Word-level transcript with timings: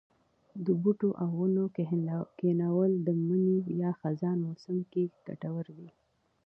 د 0.65 0.67
بوټو 0.81 1.09
او 1.23 1.29
ونو 1.39 1.63
کښېنول 1.75 2.91
د 3.07 3.07
مني 3.27 3.57
یا 3.81 3.91
خزان 4.01 4.37
موسم 4.47 4.77
کې 4.91 5.03
کټور 5.25 5.65
دي. 5.77 5.89